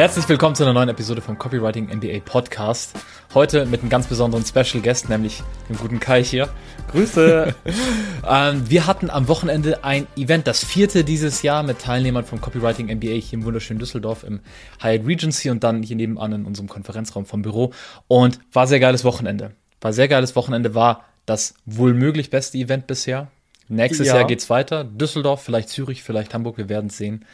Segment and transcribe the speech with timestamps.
[0.00, 2.98] Herzlich willkommen zu einer neuen Episode vom Copywriting MBA Podcast.
[3.34, 6.48] Heute mit einem ganz besonderen Special Guest, nämlich dem guten Kai hier.
[6.90, 7.54] Grüße!
[8.26, 12.86] ähm, wir hatten am Wochenende ein Event, das vierte dieses Jahr mit Teilnehmern vom Copywriting
[12.86, 14.40] MBA hier im wunderschönen Düsseldorf im
[14.82, 17.74] Hyatt Regency und dann hier nebenan in unserem Konferenzraum vom Büro.
[18.08, 19.50] Und war sehr geiles Wochenende.
[19.82, 23.30] War sehr geiles Wochenende, war das wohl möglich beste Event bisher.
[23.68, 24.16] Nächstes ja.
[24.16, 24.82] Jahr geht's weiter.
[24.82, 27.24] Düsseldorf, vielleicht Zürich, vielleicht Hamburg, wir werden es sehen.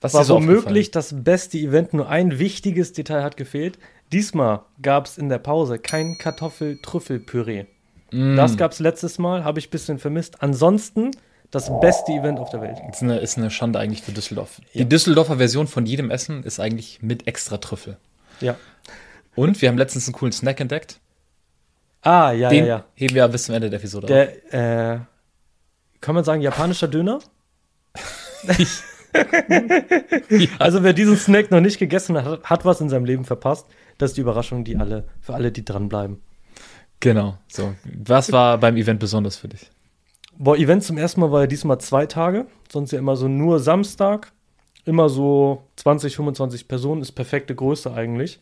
[0.00, 3.78] Was war so womöglich das beste Event, nur ein wichtiges Detail hat gefehlt.
[4.12, 7.64] Diesmal gab es in der Pause kein Kartoffel-Trüffel-Püree.
[8.12, 8.36] Mm.
[8.36, 10.42] Das gab es letztes Mal, habe ich ein bisschen vermisst.
[10.42, 11.10] Ansonsten
[11.50, 12.78] das beste Event auf der Welt.
[12.90, 14.60] Ist eine, ist eine Schande eigentlich für Düsseldorf.
[14.72, 14.82] Ja.
[14.82, 17.96] Die Düsseldorfer Version von jedem Essen ist eigentlich mit extra Trüffel.
[18.40, 18.56] Ja.
[19.34, 21.00] Und wir haben letztens einen coolen Snack entdeckt.
[22.02, 22.84] Ah, ja, Den ja, ja.
[22.94, 24.94] heben wir bis zum Ende der Episode der.
[24.94, 25.00] Äh,
[26.00, 27.20] kann man sagen, japanischer Döner?
[30.58, 33.66] Also wer diesen Snack noch nicht gegessen hat, hat was in seinem Leben verpasst.
[33.98, 36.22] Das ist die Überraschung, die alle, für alle, die dranbleiben.
[37.00, 37.36] Genau.
[37.46, 37.74] So.
[37.84, 39.70] Was war beim Event besonders für dich?
[40.38, 42.46] Boah, Event zum ersten Mal war ja diesmal zwei Tage.
[42.70, 44.32] Sonst ja immer so nur Samstag.
[44.84, 48.40] Immer so 20, 25 Personen ist perfekte Größe eigentlich.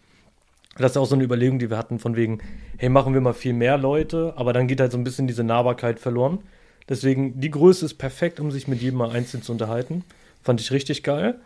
[0.76, 2.40] Das ist auch so eine Überlegung, die wir hatten, von wegen,
[2.78, 5.44] hey, machen wir mal viel mehr Leute, aber dann geht halt so ein bisschen diese
[5.44, 6.38] Nahbarkeit verloren.
[6.88, 10.04] Deswegen, die Größe ist perfekt, um sich mit jedem mal einzeln zu unterhalten.
[10.42, 11.38] Fand ich richtig geil.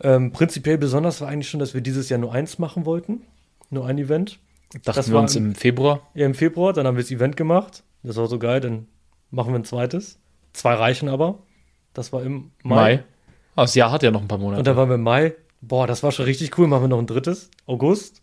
[0.00, 3.22] Ähm, prinzipiell besonders war eigentlich schon, dass wir dieses Jahr nur eins machen wollten.
[3.70, 4.38] Nur ein Event.
[4.84, 6.02] Dachten das wir uns im, im Februar?
[6.14, 6.72] Ja, im Februar.
[6.72, 7.82] Dann haben wir das Event gemacht.
[8.02, 8.60] Das war so geil.
[8.60, 8.86] Dann
[9.30, 10.18] machen wir ein zweites.
[10.52, 11.38] Zwei reichen aber.
[11.94, 12.74] Das war im Mai.
[12.74, 13.04] Mai.
[13.56, 14.60] Aber das Jahr hat ja noch ein paar Monate.
[14.60, 15.34] Und dann waren wir im Mai.
[15.60, 16.68] Boah, das war schon richtig cool.
[16.68, 17.50] Machen wir noch ein drittes.
[17.66, 18.20] August.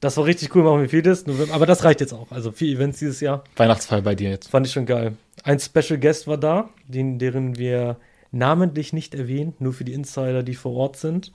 [0.00, 0.62] Das war richtig cool.
[0.62, 1.24] Machen wir viertes.
[1.52, 2.30] Aber das reicht jetzt auch.
[2.30, 3.44] Also vier Events dieses Jahr.
[3.56, 4.48] Weihnachtsfeier bei dir jetzt.
[4.48, 5.16] Fand ich schon geil.
[5.42, 7.96] Ein Special Guest war da, den, deren wir
[8.30, 11.32] namentlich nicht erwähnt, nur für die Insider, die vor Ort sind.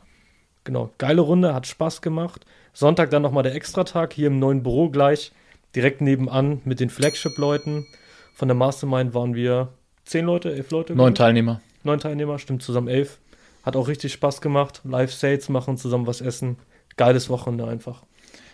[0.64, 2.46] Genau, geile Runde, hat Spaß gemacht.
[2.74, 5.32] Sonntag dann nochmal der Extratag hier im neuen Büro gleich,
[5.76, 7.86] direkt nebenan mit den Flagship-Leuten.
[8.34, 9.70] Von der Mastermind waren wir
[10.06, 10.96] zehn Leute, elf Leute.
[10.96, 11.62] Neun Teilnehmer.
[11.84, 13.20] Neun Teilnehmer, stimmt, zusammen elf.
[13.64, 14.82] Hat auch richtig Spaß gemacht.
[14.84, 16.58] Live-Sales machen, zusammen was essen.
[16.96, 18.04] Geiles Wochenende einfach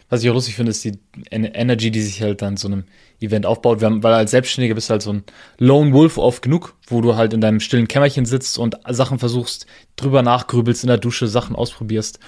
[0.09, 0.99] was ich auch lustig finde, ist die
[1.29, 2.83] Energy, die sich halt dann so einem
[3.21, 3.83] Event aufbaut.
[3.83, 5.23] Haben, weil als Selbstständiger bist du halt so ein
[5.57, 9.67] Lone Wolf oft genug, wo du halt in deinem stillen Kämmerchen sitzt und Sachen versuchst,
[9.95, 12.19] drüber nachgrübelst, in der Dusche Sachen ausprobierst.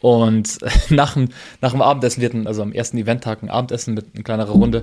[0.00, 0.58] Und
[0.90, 1.28] nach dem,
[1.60, 4.82] nach dem Abendessen, wir hatten also am ersten Eventtag ein Abendessen mit einer kleineren Runde.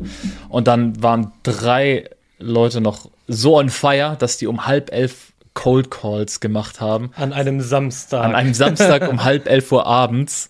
[0.50, 2.10] Und dann waren drei
[2.40, 7.12] Leute noch so on fire, dass die um halb elf Cold Calls gemacht haben.
[7.16, 8.24] An einem Samstag.
[8.24, 10.50] An einem Samstag um halb elf Uhr abends.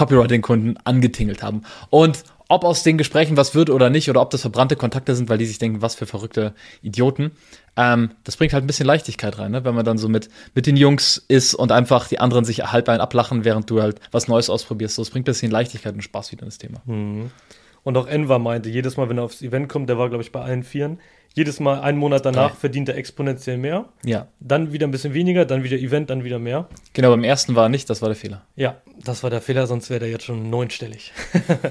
[0.00, 1.62] Copywriting-Kunden angetingelt haben.
[1.90, 5.28] Und ob aus den Gesprächen was wird oder nicht, oder ob das verbrannte Kontakte sind,
[5.28, 7.32] weil die sich denken, was für verrückte Idioten,
[7.76, 9.64] ähm, das bringt halt ein bisschen Leichtigkeit rein, ne?
[9.64, 12.88] wenn man dann so mit, mit den Jungs ist und einfach die anderen sich halb
[12.88, 14.96] ein ablachen, während du halt was Neues ausprobierst.
[14.96, 16.80] So, es bringt ein bisschen Leichtigkeit und Spaß wieder ins Thema.
[16.86, 17.30] Mhm.
[17.82, 20.32] Und auch Enver meinte, jedes Mal, wenn er aufs Event kommt, der war, glaube ich,
[20.32, 20.98] bei allen Vieren,
[21.34, 22.58] jedes Mal einen Monat danach Drei.
[22.58, 23.86] verdient er exponentiell mehr.
[24.04, 24.28] Ja.
[24.40, 26.68] Dann wieder ein bisschen weniger, dann wieder Event, dann wieder mehr.
[26.92, 28.42] Genau, beim ersten war er nicht, das war der Fehler.
[28.56, 31.12] Ja, das war der Fehler, sonst wäre der jetzt schon neunstellig.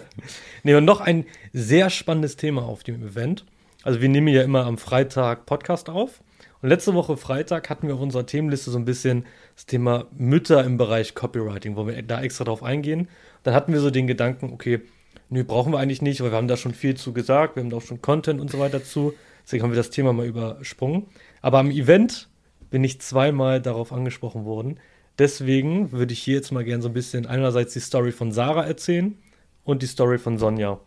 [0.64, 3.46] nee, und noch ein sehr spannendes Thema auf dem Event.
[3.84, 6.22] Also wir nehmen ja immer am Freitag Podcast auf.
[6.62, 9.26] Und letzte Woche Freitag hatten wir auf unserer Themenliste so ein bisschen
[9.56, 13.08] das Thema Mütter im Bereich Copywriting, wo wir da extra drauf eingehen.
[13.44, 14.82] Dann hatten wir so den Gedanken, okay,
[15.30, 17.70] nö, brauchen wir eigentlich nicht, weil wir haben da schon viel zu gesagt, wir haben
[17.70, 19.14] da auch schon Content und so weiter zu.
[19.50, 21.08] Deswegen haben wir das Thema mal übersprungen.
[21.42, 22.30] Aber am Event
[22.70, 24.80] bin ich zweimal darauf angesprochen worden.
[25.18, 28.68] Deswegen würde ich hier jetzt mal gerne so ein bisschen einerseits die Story von Sarah
[28.68, 29.18] erzählen
[29.64, 30.80] und die Story von Sonja.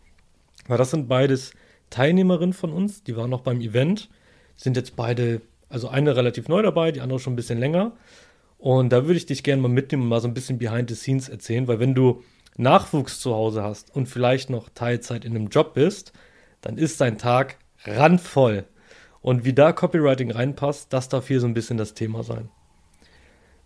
[0.69, 1.55] Weil das sind beides
[1.91, 4.09] Teilnehmerinnen von uns, die waren noch beim Event,
[4.55, 7.97] sind jetzt beide, also eine relativ neu dabei, die andere schon ein bisschen länger.
[8.59, 10.95] Und da würde ich dich gerne mal mitnehmen und mal so ein bisschen behind the
[10.95, 12.23] scenes erzählen, weil wenn du
[12.57, 16.13] Nachwuchs zu Hause hast und vielleicht noch Teilzeit in einem Job bist,
[16.61, 18.65] dann ist dein Tag randvoll.
[19.21, 22.49] Und wie da Copywriting reinpasst, das darf hier so ein bisschen das Thema sein.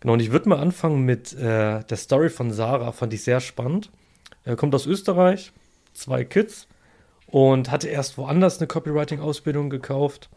[0.00, 3.40] Genau, und ich würde mal anfangen mit äh, der Story von Sarah, fand ich sehr
[3.40, 3.90] spannend.
[4.44, 5.52] Er kommt aus Österreich,
[5.94, 6.68] zwei Kids
[7.26, 10.28] und hatte erst woanders eine Copywriting-Ausbildung gekauft,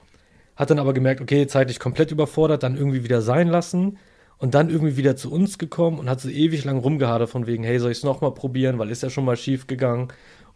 [0.56, 3.98] hat dann aber gemerkt, okay, zeitlich komplett überfordert, dann irgendwie wieder sein lassen
[4.38, 7.64] und dann irgendwie wieder zu uns gekommen und hat so ewig lang rumgehadert von wegen,
[7.64, 10.08] hey, soll ich es nochmal probieren, weil ist ja schon mal schief gegangen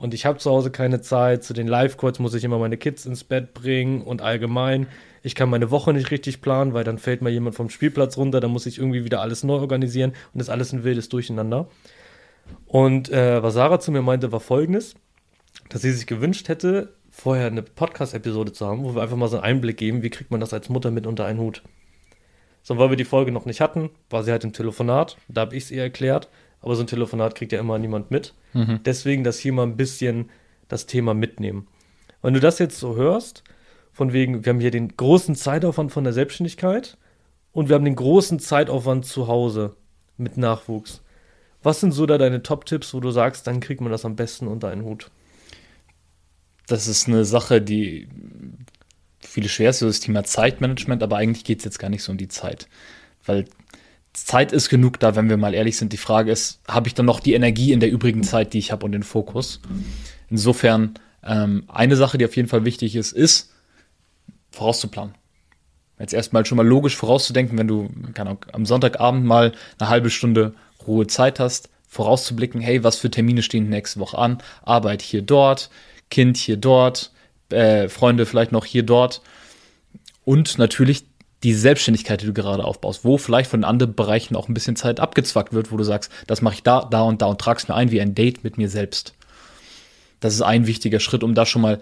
[0.03, 1.45] und ich habe zu Hause keine Zeit.
[1.45, 4.87] Zu den Live-Calls muss ich immer meine Kids ins Bett bringen und allgemein.
[5.21, 8.41] Ich kann meine Woche nicht richtig planen, weil dann fällt mal jemand vom Spielplatz runter,
[8.41, 11.69] dann muss ich irgendwie wieder alles neu organisieren und das ist alles ein wildes Durcheinander.
[12.65, 14.95] Und äh, was Sarah zu mir meinte, war folgendes,
[15.69, 19.37] dass sie sich gewünscht hätte, vorher eine Podcast-Episode zu haben, wo wir einfach mal so
[19.37, 21.63] einen Einblick geben, wie kriegt man das als Mutter mit unter einen Hut.
[22.61, 25.55] So, weil wir die Folge noch nicht hatten, war sie halt im Telefonat, da habe
[25.55, 26.27] ich es ihr erklärt,
[26.63, 28.33] aber so ein Telefonat kriegt ja immer niemand mit.
[28.53, 28.79] Mhm.
[28.85, 30.29] Deswegen das hier mal ein bisschen
[30.67, 31.67] das Thema mitnehmen.
[32.21, 33.43] Wenn du das jetzt so hörst,
[33.91, 36.97] von wegen, wir haben hier den großen Zeitaufwand von der Selbstständigkeit
[37.51, 39.75] und wir haben den großen Zeitaufwand zu Hause
[40.17, 41.01] mit Nachwuchs.
[41.61, 44.47] Was sind so da deine Top-Tipps, wo du sagst, dann kriegt man das am besten
[44.47, 45.11] unter einen Hut?
[46.67, 48.07] Das ist eine Sache, die
[49.19, 52.11] viele schwer ist, so das Thema Zeitmanagement, aber eigentlich geht es jetzt gar nicht so
[52.11, 52.67] um die Zeit.
[53.25, 53.45] Weil
[54.13, 55.91] Zeit ist genug da, wenn wir mal ehrlich sind.
[55.91, 58.71] Die Frage ist, habe ich dann noch die Energie in der übrigen Zeit, die ich
[58.71, 59.59] habe und den Fokus?
[60.29, 60.93] Insofern,
[61.23, 63.51] ähm, eine Sache, die auf jeden Fall wichtig ist, ist,
[64.51, 65.15] vorauszuplanen.
[65.99, 70.53] Jetzt erstmal schon mal logisch vorauszudenken, wenn du keine am Sonntagabend mal eine halbe Stunde
[70.87, 74.39] Ruhe Zeit hast, vorauszublicken, hey, was für Termine stehen nächste Woche an?
[74.63, 75.69] Arbeit hier, dort,
[76.09, 77.11] Kind hier, dort,
[77.49, 79.21] äh, Freunde vielleicht noch hier, dort.
[80.25, 81.05] Und natürlich
[81.43, 84.99] die Selbstständigkeit, die du gerade aufbaust, wo vielleicht von anderen Bereichen auch ein bisschen Zeit
[84.99, 87.75] abgezwackt wird, wo du sagst, das mache ich da, da und da und tragst mir
[87.75, 89.13] ein wie ein Date mit mir selbst.
[90.19, 91.79] Das ist ein wichtiger Schritt, um da schon mal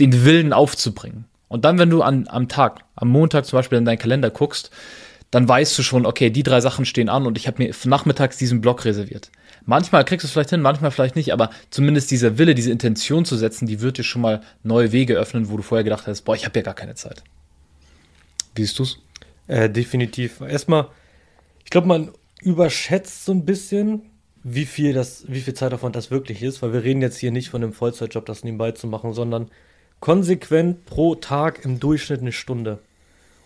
[0.00, 1.26] den Willen aufzubringen.
[1.48, 4.70] Und dann, wenn du an, am Tag, am Montag zum Beispiel in deinen Kalender guckst,
[5.30, 8.38] dann weißt du schon, okay, die drei Sachen stehen an und ich habe mir nachmittags
[8.38, 9.30] diesen Block reserviert.
[9.64, 13.24] Manchmal kriegst du es vielleicht hin, manchmal vielleicht nicht, aber zumindest dieser Wille, diese Intention
[13.24, 16.22] zu setzen, die wird dir schon mal neue Wege öffnen, wo du vorher gedacht hast,
[16.22, 17.22] boah, ich habe ja gar keine Zeit.
[18.56, 18.98] Siehst du's?
[19.46, 20.40] Äh, definitiv.
[20.40, 20.88] Erstmal,
[21.64, 22.12] ich glaube, man
[22.42, 24.02] überschätzt so ein bisschen,
[24.42, 27.50] wie viel das, wie viel Zeitaufwand das wirklich ist, weil wir reden jetzt hier nicht
[27.50, 29.50] von einem Vollzeitjob, das nebenbei zu machen, sondern
[30.00, 32.78] konsequent pro Tag im Durchschnitt eine Stunde.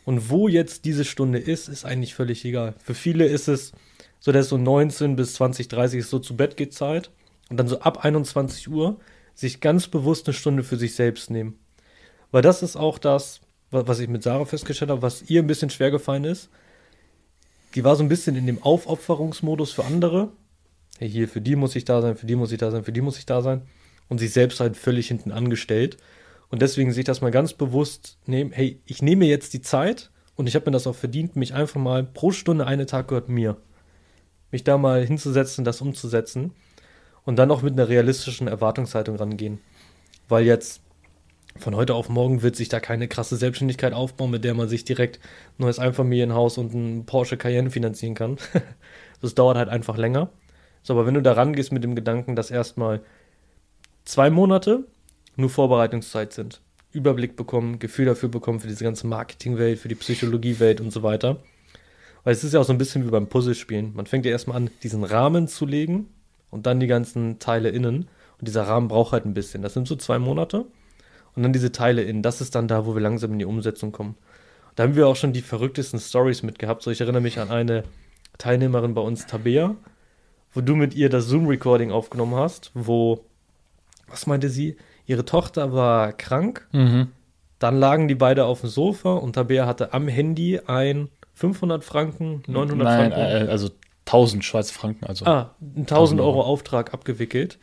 [0.05, 2.75] Und wo jetzt diese Stunde ist, ist eigentlich völlig egal.
[2.83, 3.73] Für viele ist es
[4.19, 7.11] so, dass so 19 bis 20, 30 ist so zu Bett geht Zeit
[7.49, 8.99] und dann so ab 21 Uhr
[9.35, 11.59] sich ganz bewusst eine Stunde für sich selbst nehmen.
[12.31, 15.70] Weil das ist auch das, was ich mit Sarah festgestellt habe, was ihr ein bisschen
[15.70, 16.49] schwer gefallen ist.
[17.75, 20.32] Die war so ein bisschen in dem Aufopferungsmodus für andere.
[20.99, 22.93] Hey, hier, für die muss ich da sein, für die muss ich da sein, für
[22.93, 23.62] die muss ich da sein.
[24.08, 25.96] Und sich selbst halt völlig hinten angestellt.
[26.49, 30.49] Und deswegen sich das mal ganz bewusst nehmen, hey, ich nehme jetzt die Zeit und
[30.49, 33.56] ich habe mir das auch verdient, mich einfach mal pro Stunde einen Tag gehört mir.
[34.50, 36.52] Mich da mal hinzusetzen, das umzusetzen
[37.25, 39.61] und dann auch mit einer realistischen Erwartungshaltung rangehen.
[40.28, 40.81] Weil jetzt
[41.56, 44.85] von heute auf morgen wird sich da keine krasse Selbstständigkeit aufbauen, mit der man sich
[44.85, 45.19] direkt
[45.58, 48.38] ein neues Einfamilienhaus und ein Porsche Cayenne finanzieren kann.
[49.20, 50.31] das dauert halt einfach länger.
[50.82, 53.00] So, aber wenn du da rangehst mit dem Gedanken, dass erstmal
[54.05, 54.87] zwei Monate
[55.37, 56.62] nur Vorbereitungszeit sind,
[56.93, 61.38] Überblick bekommen, Gefühl dafür bekommen für diese ganze Marketingwelt, für die Psychologiewelt und so weiter.
[62.25, 63.94] Weil es ist ja auch so ein bisschen wie beim Puzzlespielen.
[63.94, 66.08] Man fängt ja erstmal an, diesen Rahmen zu legen
[66.50, 68.08] und dann die ganzen Teile innen.
[68.38, 69.62] Und dieser Rahmen braucht halt ein bisschen.
[69.62, 70.67] Das sind so zwei Monate.
[71.37, 72.23] Und dann diese Teile innen.
[72.23, 74.17] Das ist dann da, wo wir langsam in die Umsetzung kommen.
[74.75, 76.82] Da haben wir auch schon die verrücktesten Stories mitgehabt.
[76.82, 77.85] So, ich erinnere mich an eine
[78.38, 79.77] Teilnehmerin bei uns, Tabea,
[80.53, 83.25] wo du mit ihr das Zoom-Recording aufgenommen hast, wo,
[84.09, 84.77] was meinte sie?
[85.06, 86.67] Ihre Tochter war krank.
[86.73, 87.09] Mhm.
[87.59, 92.43] Dann lagen die beide auf dem Sofa und Tabea hatte am Handy ein 500 Franken,
[92.47, 93.49] 900 Nein, Franken.
[93.49, 93.71] Äh, also
[94.06, 95.05] 1000 Schweizer Franken.
[95.05, 97.59] Also ah, 1000 Euro Auftrag abgewickelt.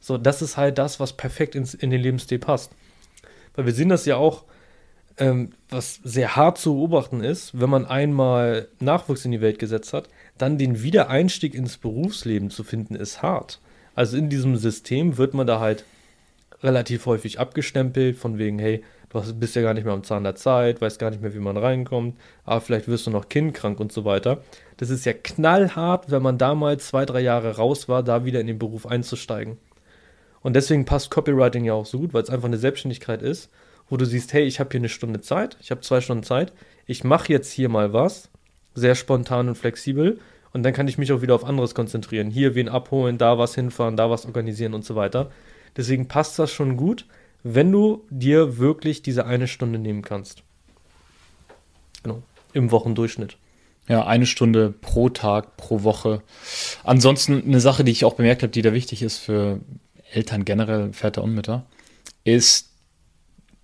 [0.00, 2.72] So, das ist halt das, was perfekt ins, in den Lebensstil passt.
[3.54, 4.44] Weil wir sehen das ja auch,
[5.16, 9.92] ähm, was sehr hart zu beobachten ist, wenn man einmal Nachwuchs in die Welt gesetzt
[9.92, 10.08] hat,
[10.38, 13.60] dann den Wiedereinstieg ins Berufsleben zu finden, ist hart.
[13.94, 15.84] Also in diesem System wird man da halt
[16.62, 20.34] relativ häufig abgestempelt, von wegen, hey, du bist ja gar nicht mehr am Zahn der
[20.34, 23.92] Zeit, weißt gar nicht mehr, wie man reinkommt, aber vielleicht wirst du noch kindkrank und
[23.92, 24.42] so weiter.
[24.78, 28.48] Das ist ja knallhart, wenn man damals zwei, drei Jahre raus war, da wieder in
[28.48, 29.58] den Beruf einzusteigen.
[30.44, 33.50] Und deswegen passt Copywriting ja auch so gut, weil es einfach eine Selbstständigkeit ist,
[33.88, 36.52] wo du siehst, hey, ich habe hier eine Stunde Zeit, ich habe zwei Stunden Zeit,
[36.86, 38.28] ich mache jetzt hier mal was,
[38.74, 40.20] sehr spontan und flexibel,
[40.52, 42.30] und dann kann ich mich auch wieder auf anderes konzentrieren.
[42.30, 45.30] Hier wen abholen, da was hinfahren, da was organisieren und so weiter.
[45.76, 47.06] Deswegen passt das schon gut,
[47.42, 50.42] wenn du dir wirklich diese eine Stunde nehmen kannst.
[52.04, 52.22] Genau,
[52.52, 53.36] im Wochendurchschnitt.
[53.88, 56.22] Ja, eine Stunde pro Tag, pro Woche.
[56.84, 59.58] Ansonsten eine Sache, die ich auch bemerkt habe, die da wichtig ist für
[60.14, 61.66] Eltern generell, Väter und Mütter,
[62.24, 62.70] ist,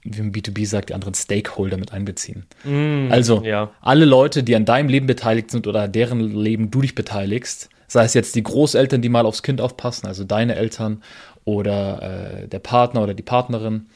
[0.03, 2.47] wie man B2B sagt, die anderen Stakeholder mit einbeziehen.
[2.65, 3.71] Mm, also ja.
[3.81, 8.05] alle Leute, die an deinem Leben beteiligt sind oder deren Leben du dich beteiligst, sei
[8.05, 11.03] es jetzt die Großeltern, die mal aufs Kind aufpassen, also deine Eltern
[11.45, 13.87] oder äh, der Partner oder die Partnerin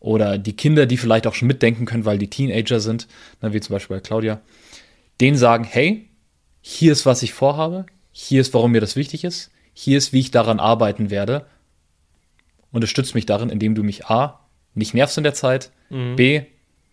[0.00, 3.08] oder die Kinder, die vielleicht auch schon mitdenken können, weil die Teenager sind,
[3.42, 4.40] ne, wie zum Beispiel bei Claudia,
[5.20, 6.08] denen sagen, hey,
[6.60, 10.20] hier ist, was ich vorhabe, hier ist, warum mir das wichtig ist, hier ist, wie
[10.20, 11.46] ich daran arbeiten werde.
[12.74, 14.40] Unterstützt mich darin, indem du mich A,
[14.74, 16.16] nicht nervst in der Zeit, mhm.
[16.16, 16.42] B,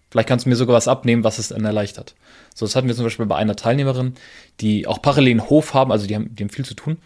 [0.10, 2.16] vielleicht kannst du mir sogar was abnehmen, was es dann erleichtert.
[2.54, 4.14] So, das hatten wir zum Beispiel bei einer Teilnehmerin,
[4.60, 6.98] die auch parallel einen Hof haben, also die haben, die haben viel zu tun.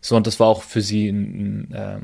[0.00, 2.02] So, und das war auch für sie ein, ein ähm,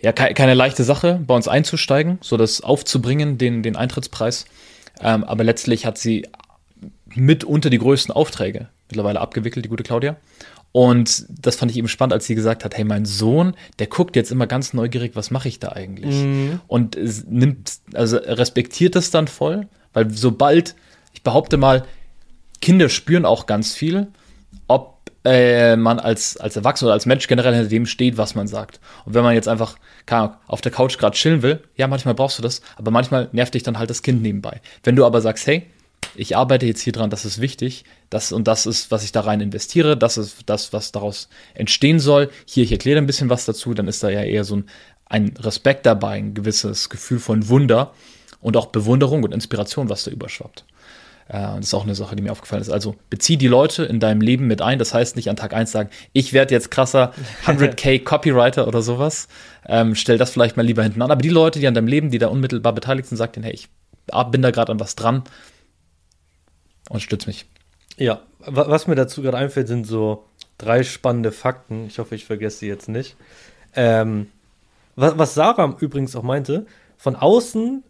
[0.00, 4.44] ja, keine leichte Sache, bei uns einzusteigen, so das aufzubringen, den, den Eintrittspreis.
[5.00, 6.26] Ähm, aber letztlich hat sie
[7.06, 10.16] mitunter die größten Aufträge mittlerweile abgewickelt, die gute Claudia.
[10.76, 14.16] Und das fand ich eben spannend, als sie gesagt hat, hey, mein Sohn, der guckt
[14.16, 16.16] jetzt immer ganz neugierig, was mache ich da eigentlich?
[16.16, 16.60] Mhm.
[16.66, 16.98] Und
[17.30, 20.74] nimmt, also respektiert das dann voll, weil sobald,
[21.12, 21.84] ich behaupte mal,
[22.60, 24.08] Kinder spüren auch ganz viel,
[24.66, 28.48] ob äh, man als, als Erwachsener oder als Mensch generell hinter dem steht, was man
[28.48, 28.80] sagt.
[29.04, 29.76] Und wenn man jetzt einfach
[30.06, 33.28] keine Ahnung, auf der Couch gerade chillen will, ja, manchmal brauchst du das, aber manchmal
[33.30, 34.60] nervt dich dann halt das Kind nebenbei.
[34.82, 35.66] Wenn du aber sagst, hey,
[36.14, 39.20] ich arbeite jetzt hier dran, das ist wichtig, das und das ist, was ich da
[39.20, 42.30] rein investiere, das ist das, was daraus entstehen soll.
[42.46, 44.66] Hier, ich erkläre ein bisschen was dazu, dann ist da ja eher so ein,
[45.06, 47.92] ein Respekt dabei, ein gewisses Gefühl von Wunder
[48.40, 50.64] und auch Bewunderung und Inspiration, was da überschwappt.
[51.28, 52.70] Äh, das ist auch eine Sache, die mir aufgefallen ist.
[52.70, 54.78] Also bezieh die Leute in deinem Leben mit ein.
[54.78, 57.12] Das heißt nicht an Tag 1 sagen, ich werde jetzt krasser
[57.46, 59.28] 100k Copywriter oder sowas.
[59.66, 61.10] Ähm, stell das vielleicht mal lieber hinten an.
[61.10, 63.54] Aber die Leute, die an deinem Leben, die da unmittelbar beteiligt sind, sag denen, hey,
[63.54, 63.68] ich
[64.30, 65.24] bin da gerade an was dran
[66.90, 67.46] und stütz mich.
[67.96, 70.24] Ja, was mir dazu gerade einfällt, sind so
[70.58, 71.86] drei spannende Fakten.
[71.86, 73.16] Ich hoffe, ich vergesse sie jetzt nicht.
[73.74, 74.28] Ähm,
[74.96, 77.82] was, was Sarah übrigens auch meinte, von außen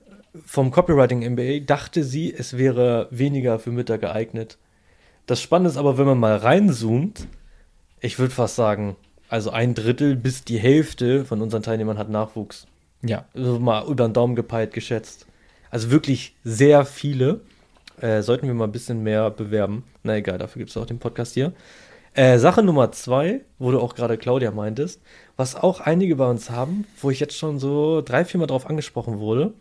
[0.44, 4.58] vom Copywriting MBA dachte sie, es wäre weniger für Mütter geeignet.
[5.26, 7.26] Das Spannende ist aber, wenn man mal reinzoomt,
[8.00, 8.96] ich würde fast sagen,
[9.28, 12.66] also ein Drittel bis die Hälfte von unseren Teilnehmern hat Nachwuchs.
[13.02, 13.24] Ja.
[13.34, 15.26] Also mal über den Daumen gepeilt geschätzt.
[15.70, 17.40] Also wirklich sehr viele.
[18.00, 19.84] Äh, sollten wir mal ein bisschen mehr bewerben.
[20.02, 21.52] Na egal, dafür gibt es auch den Podcast hier.
[22.14, 25.02] Äh, Sache Nummer zwei, wo du auch gerade Claudia meintest,
[25.36, 28.66] was auch einige bei uns haben, wo ich jetzt schon so drei, vier Mal drauf
[28.68, 29.52] angesprochen wurde,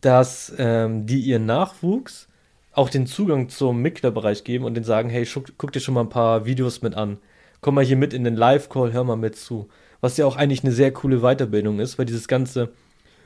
[0.00, 2.28] dass ähm, die ihren Nachwuchs
[2.72, 5.26] auch den Zugang zum Mickler-Bereich geben und den sagen, hey,
[5.58, 7.18] guck dir schon mal ein paar Videos mit an.
[7.60, 9.68] Komm mal hier mit in den Live-Call, hör mal mit zu.
[10.00, 12.70] Was ja auch eigentlich eine sehr coole Weiterbildung ist, weil dieses ganze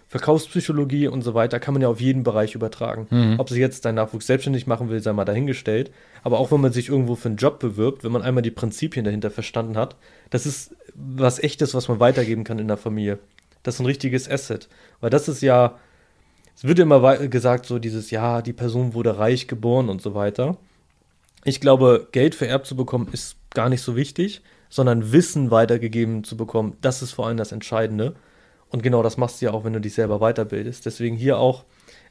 [0.08, 3.08] Verkaufspsychologie und so weiter kann man ja auf jeden Bereich übertragen.
[3.10, 3.40] Mhm.
[3.40, 5.90] Ob sich jetzt dein Nachwuchs selbstständig machen will, sei mal dahingestellt.
[6.22, 9.04] Aber auch wenn man sich irgendwo für einen Job bewirbt, wenn man einmal die Prinzipien
[9.04, 9.96] dahinter verstanden hat,
[10.30, 13.18] das ist was echtes, was man weitergeben kann in der Familie.
[13.62, 14.68] Das ist ein richtiges Asset.
[15.00, 15.76] Weil das ist ja
[16.56, 20.56] es wird immer gesagt, so dieses, ja, die Person wurde reich geboren und so weiter.
[21.44, 26.36] Ich glaube, Geld vererbt zu bekommen ist gar nicht so wichtig, sondern Wissen weitergegeben zu
[26.36, 28.16] bekommen, das ist vor allem das Entscheidende.
[28.70, 30.86] Und genau das machst du ja auch, wenn du dich selber weiterbildest.
[30.86, 31.64] Deswegen hier auch,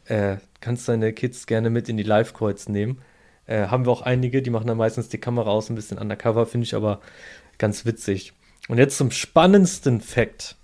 [0.05, 3.01] äh, kannst deine Kids gerne mit in die Live-Calls nehmen.
[3.45, 6.45] Äh, haben wir auch einige, die machen dann meistens die Kamera aus, ein bisschen undercover,
[6.45, 7.01] finde ich aber
[7.57, 8.33] ganz witzig.
[8.67, 10.55] Und jetzt zum spannendsten Fact.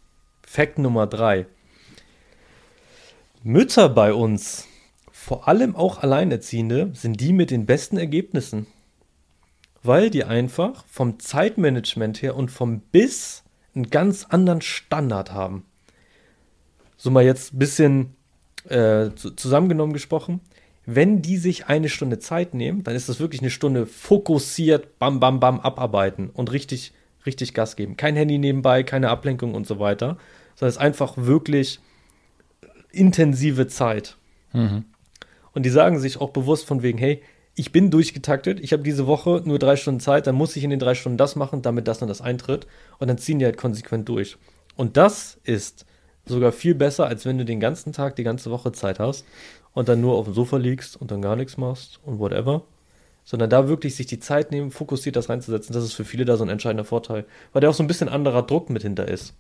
[0.42, 1.46] Fact Nummer drei.
[3.44, 4.68] Mütter bei uns,
[5.12, 8.68] vor allem auch Alleinerziehende, sind die mit den besten Ergebnissen.
[9.84, 13.44] Weil die einfach vom Zeitmanagement her und vom Biss
[13.74, 15.66] einen ganz anderen Standard haben.
[17.02, 18.16] So mal jetzt ein bisschen
[18.70, 20.40] äh, zusammengenommen gesprochen.
[20.86, 25.20] Wenn die sich eine Stunde Zeit nehmen, dann ist das wirklich eine Stunde fokussiert, bam,
[25.20, 26.94] bam, bam, abarbeiten und richtig,
[27.26, 27.98] richtig Gas geben.
[27.98, 30.20] Kein Handy nebenbei, keine Ablenkung und so weiter,
[30.54, 31.80] sondern es ist einfach wirklich
[32.92, 34.18] intensive Zeit.
[34.54, 34.86] Mhm.
[35.54, 37.24] Und die sagen sich auch bewusst von wegen, hey,
[37.56, 40.70] ich bin durchgetaktet, ich habe diese Woche nur drei Stunden Zeit, dann muss ich in
[40.70, 42.68] den drei Stunden das machen, damit das und das eintritt.
[43.00, 44.38] Und dann ziehen die halt konsequent durch.
[44.76, 45.88] Und das ist
[46.32, 49.26] sogar viel besser, als wenn du den ganzen Tag, die ganze Woche Zeit hast
[49.74, 52.64] und dann nur auf dem Sofa liegst und dann gar nichts machst und whatever.
[53.24, 56.38] Sondern da wirklich sich die Zeit nehmen, fokussiert das reinzusetzen, das ist für viele da
[56.38, 57.26] so ein entscheidender Vorteil.
[57.54, 59.36] Weil da auch so ein bisschen anderer Druck mit hinter ist.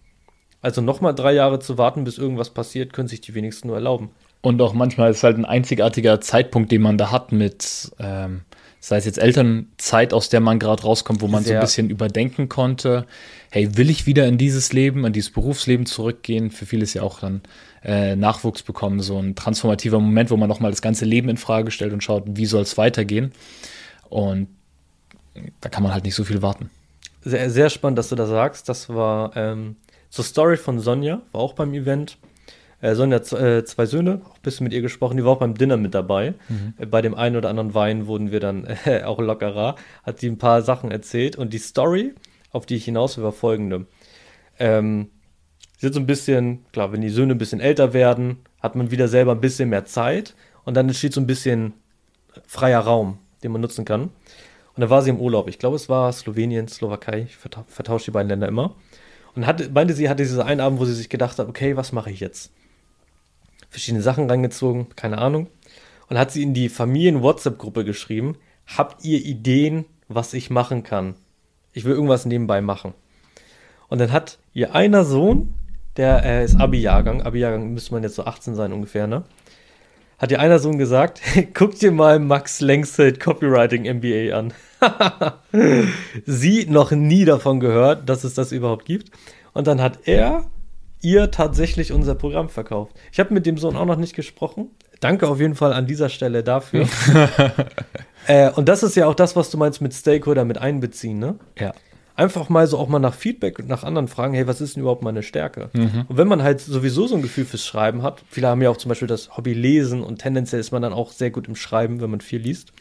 [0.62, 4.12] Also nochmal drei Jahre zu warten, bis irgendwas passiert, können sich die wenigsten nur erlauben.
[4.42, 8.42] Und auch manchmal ist halt ein einzigartiger Zeitpunkt, den man da hat mit, ähm,
[8.82, 11.54] sei es jetzt Elternzeit, aus der man gerade rauskommt, wo man Sehr.
[11.54, 13.06] so ein bisschen überdenken konnte,
[13.52, 16.50] hey, will ich wieder in dieses Leben, in dieses Berufsleben zurückgehen?
[16.50, 17.42] Für viele ist ja auch dann
[17.86, 21.70] äh, Nachwuchs bekommen, so ein transformativer Moment, wo man nochmal das ganze Leben in Frage
[21.70, 23.32] stellt und schaut, wie soll es weitergehen?
[24.10, 24.48] Und
[25.62, 26.72] da kann man halt nicht so viel warten.
[27.24, 28.68] Sehr, sehr spannend, dass du das sagst.
[28.68, 29.76] Das war ähm,
[30.10, 32.18] zur Story von Sonja, war auch beim Event.
[32.82, 35.40] Äh, Sonja hat äh, zwei Söhne, auch ein bisschen mit ihr gesprochen, die war auch
[35.40, 36.34] beim Dinner mit dabei.
[36.50, 36.74] Mhm.
[36.78, 40.28] Äh, bei dem einen oder anderen Wein wurden wir dann äh, auch lockerer, hat die
[40.28, 41.36] ein paar Sachen erzählt.
[41.36, 42.14] Und die Story,
[42.52, 43.86] auf die ich hinaus will, war folgende.
[44.60, 45.10] Ähm,
[45.78, 48.92] sie hat so ein bisschen, klar, wenn die Söhne ein bisschen älter werden, hat man
[48.92, 50.36] wieder selber ein bisschen mehr Zeit
[50.66, 51.74] und dann entsteht so ein bisschen
[52.48, 54.04] freier Raum, den man nutzen kann.
[54.04, 55.50] Und dann war sie im Urlaub.
[55.50, 57.28] Ich glaube, es war Slowenien, Slowakei.
[57.28, 58.76] Ich vertausche die beiden Länder immer.
[59.36, 61.92] Und hatte, meinte, sie hatte diesen einen Abend, wo sie sich gedacht hat, okay, was
[61.92, 62.52] mache ich jetzt?
[63.72, 65.48] Verschiedene Sachen reingezogen, keine Ahnung.
[66.10, 68.38] Und hat sie in die Familien-WhatsApp-Gruppe geschrieben,
[68.68, 71.16] habt ihr Ideen, was ich machen kann?
[71.74, 72.94] Ich will irgendwas nebenbei machen.
[73.88, 75.54] Und dann hat ihr einer Sohn,
[75.98, 79.24] der äh, ist Abi-Jahrgang, Abi-Jahrgang müsste man jetzt so 18 sein ungefähr, ne?
[80.18, 81.22] Hat ihr einer Sohn gesagt,
[81.54, 84.54] guck dir mal Max Lengsfeld Copywriting MBA an.
[86.26, 89.12] Sie noch nie davon gehört, dass es das überhaupt gibt.
[89.54, 90.46] Und dann hat er
[91.02, 92.96] ihr tatsächlich unser Programm verkauft.
[93.12, 94.70] Ich habe mit dem Sohn auch noch nicht gesprochen.
[95.00, 96.88] Danke auf jeden Fall an dieser Stelle dafür.
[98.28, 101.36] äh, und das ist ja auch das, was du meinst mit Stakeholder mit einbeziehen, ne?
[101.58, 101.74] Ja.
[102.16, 105.02] Einfach mal so auch mal nach Feedback, nach anderen fragen, hey, was ist denn überhaupt
[105.02, 105.70] meine Stärke?
[106.08, 108.78] Und wenn man halt sowieso so ein Gefühl fürs Schreiben hat, viele haben ja auch
[108.78, 112.00] zum Beispiel das Hobby Lesen und tendenziell ist man dann auch sehr gut im Schreiben,
[112.00, 112.74] wenn man viel liest.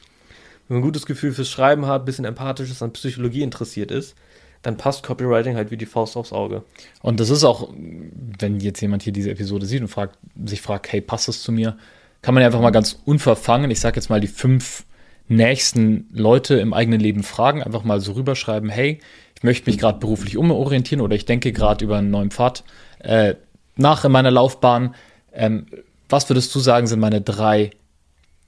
[0.69, 3.91] Wenn man ein gutes Gefühl fürs Schreiben hat, ein bisschen empathisch ist, an Psychologie interessiert
[3.91, 4.15] ist,
[4.63, 6.63] dann passt Copywriting halt wie die Faust aufs Auge.
[7.03, 10.93] Und das ist auch, wenn jetzt jemand hier diese Episode sieht und fragt, sich fragt,
[10.93, 11.77] hey, passt das zu mir?
[12.23, 14.85] Kann man ja einfach mal ganz unverfangen, ich sag jetzt mal die fünf
[15.29, 19.01] nächsten Leute im eigenen Leben fragen, einfach mal so rüberschreiben, hey,
[19.37, 22.65] ich möchte mich gerade beruflich umorientieren oder ich denke gerade über einen neuen Pfad
[22.99, 23.37] äh,
[23.77, 24.95] nach in meiner Laufbahn.
[25.33, 25.67] Ähm,
[26.09, 27.71] was würdest du sagen, sind meine drei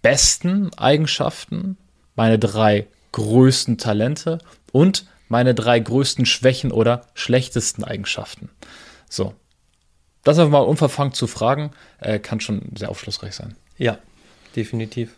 [0.03, 1.79] besten Eigenschaften,
[2.17, 4.39] meine drei größten Talente
[4.73, 8.51] und meine drei größten Schwächen oder schlechtesten Eigenschaften?
[9.09, 9.33] So.
[10.25, 11.71] Das einfach mal unverfangen zu fragen,
[12.01, 13.57] äh, kann schon sehr aufschlussreich sein.
[13.79, 13.99] Ja,
[14.55, 15.17] definitiv.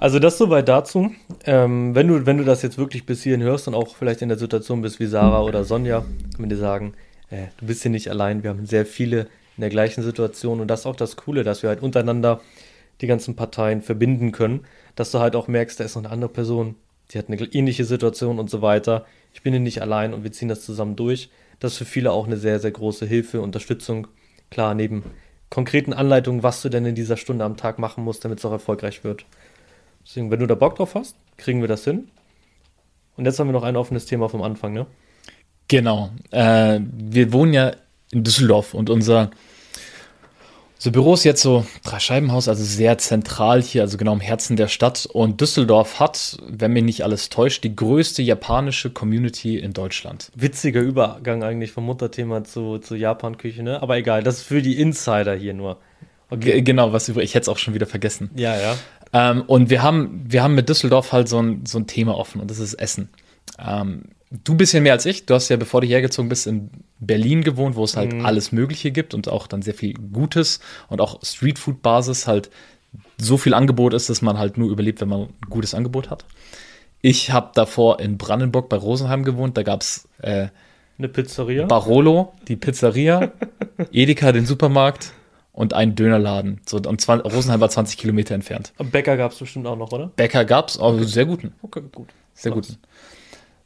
[0.00, 1.12] Also das soweit dazu.
[1.46, 4.28] Ähm, wenn, du, wenn du das jetzt wirklich bis hierhin hörst und auch vielleicht in
[4.28, 6.94] der Situation bist wie Sarah oder Sonja, kann man dir sagen,
[7.30, 8.42] äh, du bist hier nicht allein.
[8.42, 11.62] Wir haben sehr viele in der gleichen Situation und das ist auch das Coole, dass
[11.62, 12.40] wir halt untereinander
[13.00, 14.66] die ganzen Parteien verbinden können,
[14.96, 16.74] dass du halt auch merkst, da ist noch eine andere Person,
[17.10, 19.06] die hat eine ähnliche Situation und so weiter.
[19.32, 21.30] Ich bin hier nicht allein und wir ziehen das zusammen durch.
[21.60, 24.08] Das ist für viele auch eine sehr, sehr große Hilfe, Unterstützung.
[24.50, 25.04] Klar, neben
[25.50, 28.52] konkreten Anleitungen, was du denn in dieser Stunde am Tag machen musst, damit es auch
[28.52, 29.24] erfolgreich wird.
[30.04, 32.08] Deswegen, wenn du da Bock drauf hast, kriegen wir das hin.
[33.16, 34.86] Und jetzt haben wir noch ein offenes Thema vom Anfang, ne?
[35.68, 36.10] Genau.
[36.30, 37.72] Äh, wir wohnen ja
[38.10, 39.30] in Düsseldorf und unser,
[40.76, 44.68] unser Büro ist jetzt so Dreischeibenhaus, also sehr zentral hier, also genau im Herzen der
[44.68, 45.06] Stadt.
[45.10, 50.30] Und Düsseldorf hat, wenn mich nicht alles täuscht, die größte japanische Community in Deutschland.
[50.34, 53.82] Witziger Übergang eigentlich vom Mutterthema zu, zu Japan-Küche, ne?
[53.82, 55.78] Aber egal, das ist für die Insider hier nur.
[56.30, 58.30] G genau, was über, ich hätte es auch schon wieder vergessen.
[58.34, 58.76] Ja, ja.
[59.12, 62.40] Ähm, und wir haben, wir haben mit Düsseldorf halt so ein, so ein Thema offen
[62.40, 63.08] und das ist Essen.
[63.64, 64.02] Ähm,
[64.42, 65.26] du ein bisschen mehr als ich.
[65.26, 68.26] Du hast ja, bevor du hergezogen bist, in Berlin gewohnt, wo es halt Mhm.
[68.26, 72.50] alles Mögliche gibt und auch dann sehr viel Gutes und auch Streetfood-Basis halt
[73.18, 76.24] so viel Angebot ist, dass man halt nur überlebt, wenn man ein gutes Angebot hat.
[77.00, 79.56] Ich habe davor in Brandenburg bei Rosenheim gewohnt.
[79.56, 80.48] Da gab es äh,
[80.98, 81.66] Eine Pizzeria.
[81.66, 83.32] Barolo, die Pizzeria,
[83.92, 85.12] Edeka, den Supermarkt
[85.52, 86.60] und einen Dönerladen.
[86.66, 88.72] So, und 20, Rosenheim war 20 Kilometer entfernt.
[88.78, 90.10] Am Bäcker gab es bestimmt auch noch, oder?
[90.16, 91.52] Bäcker gab's, aber sehr guten.
[91.62, 92.08] Okay, gut.
[92.32, 92.68] Sehr Nice.
[92.68, 92.78] guten.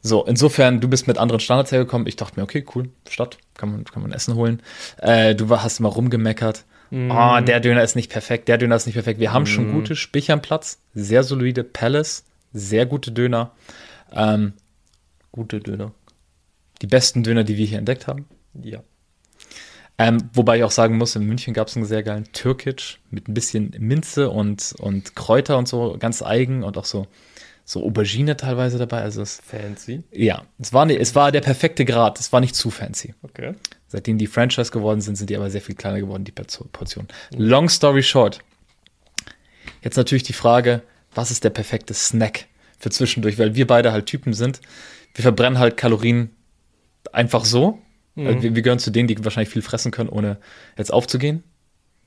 [0.01, 2.07] So, insofern, du bist mit anderen Standards hergekommen.
[2.07, 4.61] Ich dachte mir, okay, cool, Stadt, kann man, kann man Essen holen.
[4.97, 6.63] Äh, du hast immer rumgemeckert.
[6.89, 7.11] Mhm.
[7.11, 9.19] Oh, der Döner ist nicht perfekt, der Döner ist nicht perfekt.
[9.19, 13.51] Wir haben schon gute Spich am Platz, sehr solide Palace, sehr gute Döner.
[14.11, 14.53] Ähm,
[15.31, 15.91] Gute Döner.
[16.81, 18.25] die besten Döner, die wir hier entdeckt haben.
[18.63, 18.79] Ja.
[19.99, 23.27] Ähm, wobei ich auch sagen muss, in München gab es einen sehr geilen Türkisch mit
[23.27, 27.05] ein bisschen Minze und, und Kräuter und so, ganz eigen und auch so,
[27.69, 29.03] so Aubergine teilweise dabei.
[29.03, 30.01] Also es, Fancy.
[30.11, 33.13] ja, es war, es war der perfekte Grad, es war nicht zu fancy.
[33.21, 33.53] Okay.
[33.87, 37.07] Seitdem die Franchise geworden sind, sind die aber sehr viel kleiner geworden, die Portion.
[37.35, 38.39] Long story short.
[39.83, 40.81] Jetzt natürlich die Frage,
[41.13, 42.45] was ist der perfekte Snack
[42.79, 43.37] für zwischendurch?
[43.37, 44.61] Weil wir beide halt Typen sind.
[45.13, 46.31] Wir verbrennen halt Kalorien
[47.13, 47.77] einfach so.
[48.15, 50.39] Also wir, wir gehören zu denen, die wahrscheinlich viel fressen können, ohne
[50.75, 51.43] jetzt aufzugehen.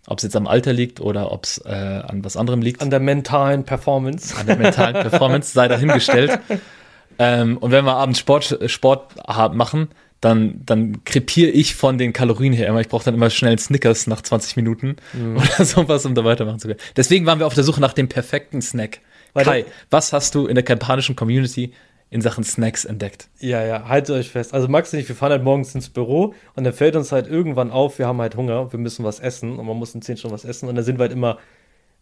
[0.06, 2.90] Ob es jetzt am Alter liegt oder ob es äh, an was anderem liegt An
[2.90, 4.36] der mentalen Performance.
[4.36, 6.40] an der mentalen Performance sei dahingestellt.
[7.18, 9.14] ähm, und wenn wir abends Sport, Sport
[9.54, 9.88] machen,
[10.20, 12.80] dann, dann krepiere ich von den Kalorien her immer.
[12.80, 14.96] Ich brauche dann immer schnell Snickers nach 20 Minuten
[15.36, 16.80] oder sowas, um da weitermachen zu können.
[16.96, 19.00] Deswegen waren wir auf der Suche nach dem perfekten Snack.
[19.34, 21.72] Weil Kai, was hast du in der japanischen Community
[22.12, 23.28] in Sachen Snacks entdeckt?
[23.40, 24.52] Ja, ja, haltet euch fest.
[24.52, 27.26] Also Max und ich, wir fahren halt morgens ins Büro und dann fällt uns halt
[27.26, 30.18] irgendwann auf, wir haben halt Hunger, wir müssen was essen und man muss in 10
[30.18, 31.38] Stunden was essen und dann sind wir halt immer,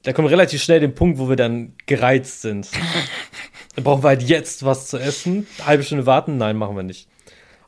[0.02, 2.68] da kommt relativ schnell den Punkt, wo wir dann gereizt sind.
[3.76, 5.46] dann brauchen wir halt jetzt was zu essen.
[5.58, 6.38] Eine halbe Stunde warten?
[6.38, 7.08] Nein, machen wir nicht.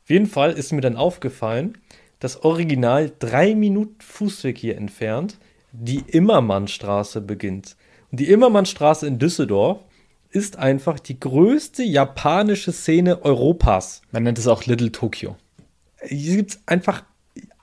[0.03, 1.79] Auf jeden Fall ist mir dann aufgefallen,
[2.19, 5.39] dass original drei Minuten Fußweg hier entfernt
[5.71, 7.77] die Immermannstraße beginnt.
[8.11, 9.79] Und die Immermannstraße in Düsseldorf
[10.33, 14.03] ist einfach die größte japanische Szene Europas.
[14.11, 15.37] Man nennt es auch Little Tokyo.
[16.03, 17.05] hier gibt es einfach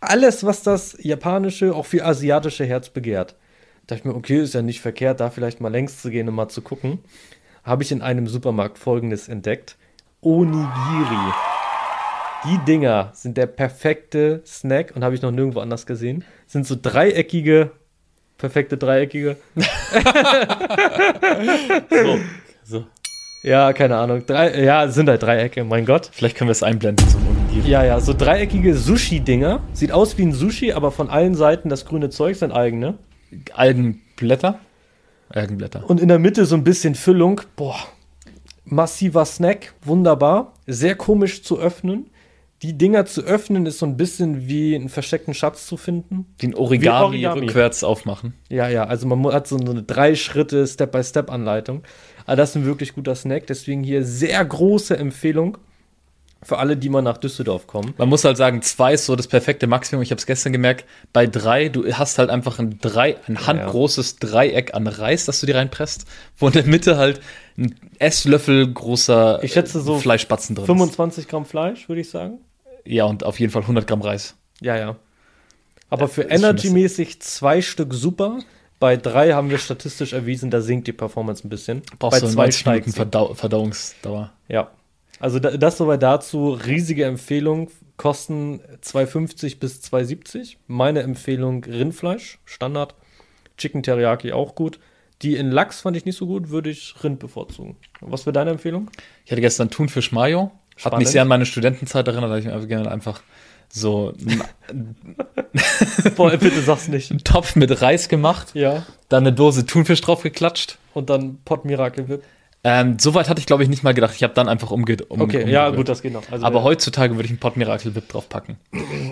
[0.01, 3.35] alles, was das japanische, auch für asiatische Herz begehrt.
[3.87, 6.29] Da dachte ich mir, okay, ist ja nicht verkehrt, da vielleicht mal längs zu gehen
[6.29, 6.99] und mal zu gucken.
[7.63, 9.77] Habe ich in einem Supermarkt folgendes entdeckt:
[10.21, 11.33] Onigiri.
[12.45, 16.23] Die Dinger sind der perfekte Snack und habe ich noch nirgendwo anders gesehen.
[16.47, 17.71] Sind so dreieckige,
[18.37, 19.37] perfekte dreieckige.
[21.89, 22.19] So,
[22.69, 22.85] so.
[23.41, 24.25] Ja, keine Ahnung.
[24.25, 26.09] Drei, ja, sind halt Dreiecke, mein Gott.
[26.11, 27.69] Vielleicht können wir es einblenden zum Onigiri.
[27.69, 29.61] Ja, ja, so dreieckige Sushi-Dinger.
[29.73, 32.97] Sieht aus wie ein Sushi, aber von allen Seiten das grüne Zeug sind eigene.
[33.53, 34.59] Algenblätter?
[35.29, 35.89] Algenblätter.
[35.89, 37.41] Und in der Mitte so ein bisschen Füllung.
[37.55, 37.79] Boah,
[38.65, 40.53] massiver Snack, wunderbar.
[40.67, 42.09] Sehr komisch zu öffnen.
[42.61, 46.25] Die Dinger zu öffnen ist so ein bisschen wie einen versteckten Schatz zu finden.
[46.41, 47.39] Den Origami, Origami.
[47.41, 48.33] rückwärts aufmachen.
[48.49, 51.83] Ja, ja, also man hat so eine drei Schritte Step-by-Step-Anleitung.
[52.25, 55.57] Aber das ist ein wirklich guter Snack, deswegen hier sehr große Empfehlung
[56.41, 57.93] für alle, die mal nach Düsseldorf kommen.
[57.97, 60.01] Man muss halt sagen, zwei ist so das perfekte Maximum.
[60.01, 60.85] Ich habe es gestern gemerkt.
[61.11, 65.45] Bei drei, du hast halt einfach ein, drei, ein handgroßes Dreieck an Reis, das du
[65.45, 66.05] dir reinpresst,
[66.37, 67.19] wo in der Mitte halt
[67.57, 72.39] ein Esslöffel großer Ich schätze so äh, Fleischbatzen drin 25 Gramm Fleisch, würde ich sagen.
[72.85, 74.35] Ja, und auf jeden Fall 100 Gramm Reis.
[74.61, 74.95] Ja, ja.
[75.89, 78.39] Aber für ist schon Energy-mäßig zwei Stück super.
[78.79, 81.81] Bei drei haben wir statistisch erwiesen, da sinkt die Performance ein bisschen.
[81.97, 82.95] Brauchst Bei du zwei 90 steigt Minuten.
[82.95, 84.31] Verdau Verdauungsdauer.
[84.47, 84.71] Ja.
[85.19, 86.51] Also da, das soweit dazu.
[86.51, 87.69] Riesige Empfehlung.
[87.97, 90.55] Kosten 2,50 bis 2,70.
[90.67, 92.95] Meine Empfehlung Rindfleisch, Standard.
[93.57, 94.79] Chicken Teriyaki auch gut.
[95.21, 97.75] Die in Lachs fand ich nicht so gut, würde ich Rind bevorzugen.
[97.99, 98.89] Was wäre deine Empfehlung?
[99.25, 100.51] Ich hatte gestern Thunfisch Mayo.
[100.79, 100.99] Hat Spannend.
[100.99, 103.21] mich sehr an meine Studentenzeit erinnert, da ich mir gerne einfach
[103.71, 104.13] so
[106.15, 107.11] Boah, bitte sag's nicht.
[107.11, 108.85] einen Topf mit Reis gemacht, Ja.
[109.09, 110.77] dann eine Dose Thunfisch draufgeklatscht.
[110.93, 112.23] Und dann Pot Miracle Whip.
[112.61, 114.13] Ähm, Soweit hatte ich, glaube ich, nicht mal gedacht.
[114.15, 115.75] Ich habe dann einfach umge um, Okay, ja, umgerührt.
[115.77, 116.29] gut, das geht noch.
[116.29, 118.57] Also, Aber äh, heutzutage würde ich einen Pot Miracle Whip draufpacken.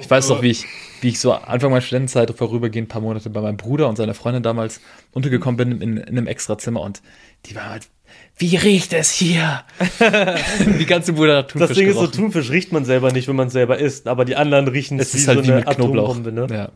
[0.01, 0.65] Ich weiß noch, wie ich,
[1.01, 4.13] wie ich so Anfang meiner Studentenzeit vorübergehend ein paar Monate bei meinem Bruder und seiner
[4.15, 4.82] Freundin damals
[5.13, 7.01] untergekommen bin in, in einem Extrazimmer und
[7.45, 7.88] die war halt,
[8.37, 9.63] wie riecht es hier?
[10.79, 12.15] die ganze Bude nach Das Thunfisch Ding ist so, gerochen.
[12.17, 15.13] Thunfisch riecht man selber nicht, wenn man es selber isst, aber die anderen riechen Es
[15.13, 16.09] ist halt wie mit Knoblauch.
[16.09, 16.47] Atombombe, ne?
[16.51, 16.69] Ja.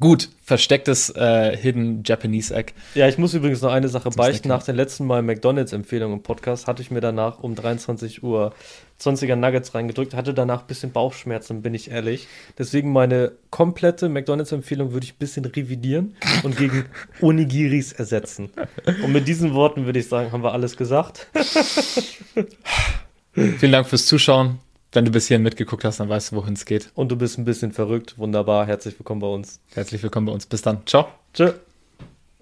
[0.00, 2.72] Gut, verstecktes äh, Hidden Japanese Egg.
[2.94, 4.46] Ja, ich muss übrigens noch eine Sache beichten.
[4.46, 8.54] Nach der letzten Mal McDonalds-Empfehlung im Podcast hatte ich mir danach um 23 Uhr
[9.00, 12.28] 20er Nuggets reingedrückt, hatte danach ein bisschen Bauchschmerzen, bin ich ehrlich.
[12.58, 16.84] Deswegen meine komplette McDonalds-Empfehlung würde ich ein bisschen revidieren und gegen
[17.20, 18.50] Onigiris ersetzen.
[19.02, 21.26] Und mit diesen Worten würde ich sagen, haben wir alles gesagt.
[23.32, 24.60] Vielen Dank fürs Zuschauen.
[24.92, 26.90] Wenn du bis hierhin mitgeguckt hast, dann weißt du, wohin es geht.
[26.94, 28.18] Und du bist ein bisschen verrückt.
[28.18, 28.66] Wunderbar.
[28.66, 29.60] Herzlich willkommen bei uns.
[29.74, 30.46] Herzlich willkommen bei uns.
[30.46, 30.86] Bis dann.
[30.86, 31.08] Ciao.
[31.34, 31.52] Tschö.